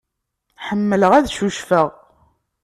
[0.65, 1.87] Ḥemmleɣ ad cucfeɣ.